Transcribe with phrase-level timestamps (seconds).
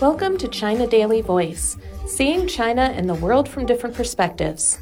[0.00, 1.76] Welcome to China Daily Voice,
[2.06, 4.80] seeing China and the world from different perspectives.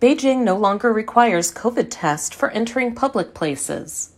[0.00, 4.12] Beijing no longer requires COVID test for entering public places.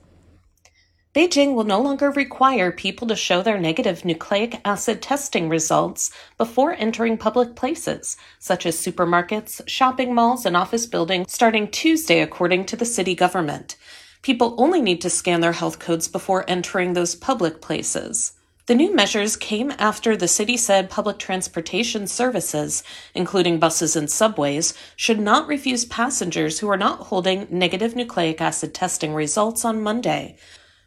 [1.15, 6.75] Beijing will no longer require people to show their negative nucleic acid testing results before
[6.75, 12.77] entering public places, such as supermarkets, shopping malls, and office buildings, starting Tuesday, according to
[12.77, 13.77] the city government.
[14.23, 18.33] People only need to scan their health codes before entering those public places.
[18.69, 22.83] The new measures came after the city said public transportation services,
[23.15, 28.75] including buses and subways, should not refuse passengers who are not holding negative nucleic acid
[28.75, 30.37] testing results on Monday.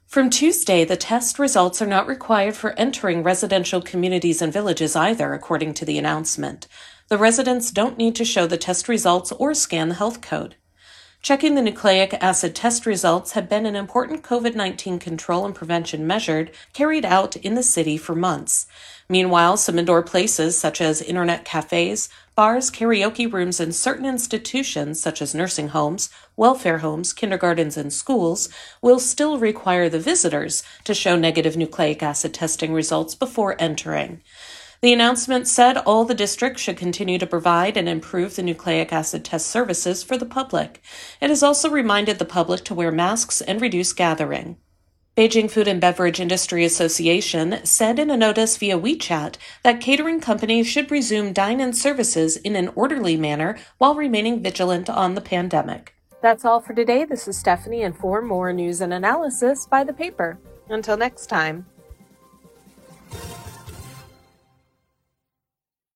[0.05, 5.33] From Tuesday, the test results are not required for entering residential communities and villages either,
[5.33, 6.67] according to the announcement.
[7.07, 10.55] The residents don't need to show the test results or scan the health code.
[11.21, 16.07] Checking the nucleic acid test results had been an important COVID 19 control and prevention
[16.07, 18.65] measure carried out in the city for months.
[19.07, 25.21] Meanwhile, some indoor places, such as internet cafes, bars, karaoke rooms, and certain institutions, such
[25.21, 28.49] as nursing homes, welfare homes, kindergartens, and schools,
[28.81, 34.21] will still require the visitors to show negative nucleic acid testing results before entering.
[34.81, 39.23] The announcement said all the districts should continue to provide and improve the nucleic acid
[39.23, 40.81] test services for the public.
[41.21, 44.57] It has also reminded the public to wear masks and reduce gathering.
[45.15, 50.65] Beijing Food and Beverage Industry Association said in a notice via WeChat that catering companies
[50.65, 55.93] should resume dine in services in an orderly manner while remaining vigilant on the pandemic.
[56.23, 57.05] That's all for today.
[57.05, 60.39] This is Stephanie, and for more news and analysis, buy the paper.
[60.69, 61.67] Until next time.